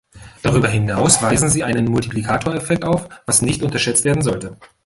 Darüber 0.41 0.67
hinaus 0.67 1.21
weisen 1.21 1.51
sie 1.51 1.63
einen 1.63 1.85
Multiplikatoreffekt 1.85 2.85
auf, 2.85 3.07
was 3.27 3.43
nicht 3.43 3.61
unterschätzt 3.61 4.03
werden 4.03 4.23
sollte. 4.23 4.57